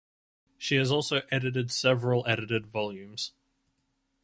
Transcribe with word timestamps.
She 0.57 0.77
has 0.77 0.91
also 0.91 1.21
edited 1.29 1.69
several 1.71 2.25
edited 2.25 2.65
volumes. 2.65 3.33